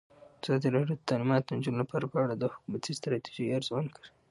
ازادي 0.43 0.69
راډیو 0.75 0.95
د 0.99 1.03
تعلیمات 1.09 1.41
د 1.45 1.49
نجونو 1.57 1.77
لپاره 1.83 2.05
په 2.11 2.17
اړه 2.23 2.33
د 2.37 2.43
حکومتي 2.53 2.91
ستراتیژۍ 2.99 3.47
ارزونه 3.57 3.89
کړې. 3.95 4.09